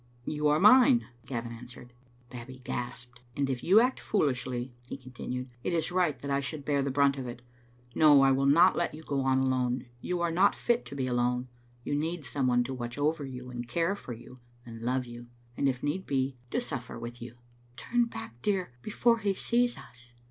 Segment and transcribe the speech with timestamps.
[0.25, 1.93] "You are mine," Gavin answered.
[2.31, 3.21] Babbie gasped.
[3.37, 6.89] "And if you act foolishly," he continued, "it is right that I should bear the
[6.89, 7.43] brunt of it.
[7.93, 11.05] No, I will not let you go on alone; you are not fit to be
[11.05, 11.49] alone.
[11.83, 15.27] You need some one to watch over you and care for you and love you,
[15.55, 17.35] and, if need be, to suffer with you.""
[17.77, 20.13] Turn back, dear, before he sees us."